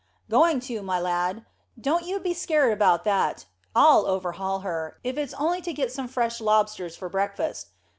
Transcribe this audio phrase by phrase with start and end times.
[0.31, 1.45] "Going to, my lad.
[1.79, 3.45] Don't you be scared about that.
[3.75, 7.67] I'll overhaul her, if it's only to get some fresh lobsters for breakfast.